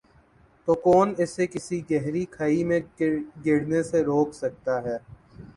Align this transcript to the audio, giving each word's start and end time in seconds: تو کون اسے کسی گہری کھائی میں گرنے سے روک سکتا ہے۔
تو 0.67 0.73
کون 0.85 1.13
اسے 1.17 1.45
کسی 1.47 1.79
گہری 1.91 2.23
کھائی 2.31 2.63
میں 2.63 2.79
گرنے 3.45 3.83
سے 3.83 4.03
روک 4.03 4.33
سکتا 4.35 4.81
ہے۔ 4.83 4.97